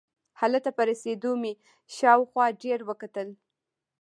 [0.41, 1.53] هلته په رسېدو مې
[1.95, 3.27] شاوخوا ډېر وکتل.